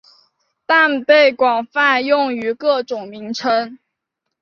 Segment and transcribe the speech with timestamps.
[0.65, 3.77] 但被广泛用于各种名称。